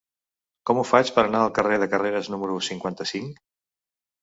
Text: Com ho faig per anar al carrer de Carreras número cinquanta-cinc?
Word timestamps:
Com 0.69 0.79
ho 0.79 0.85
faig 0.91 1.11
per 1.17 1.25
anar 1.25 1.41
al 1.49 1.53
carrer 1.59 1.79
de 1.85 1.89
Carreras 1.93 2.33
número 2.37 2.59
cinquanta-cinc? 2.71 3.47